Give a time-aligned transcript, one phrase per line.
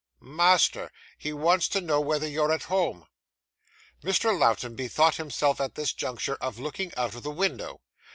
[0.19, 0.91] 'Master.
[1.15, 3.05] He wants to know whether you're at home.'
[4.03, 4.35] Mr.
[4.35, 7.81] Lowten bethought himself, at this juncture, of looking out of the window.